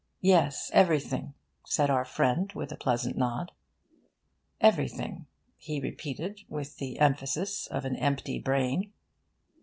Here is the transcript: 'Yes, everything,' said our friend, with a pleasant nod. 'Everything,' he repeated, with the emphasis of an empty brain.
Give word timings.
'Yes, 0.19 0.71
everything,' 0.73 1.35
said 1.63 1.91
our 1.91 2.05
friend, 2.05 2.51
with 2.53 2.71
a 2.71 2.75
pleasant 2.75 3.15
nod. 3.15 3.51
'Everything,' 4.59 5.27
he 5.57 5.79
repeated, 5.79 6.41
with 6.49 6.77
the 6.77 6.97
emphasis 6.97 7.67
of 7.67 7.85
an 7.85 7.95
empty 7.97 8.39
brain. 8.39 8.93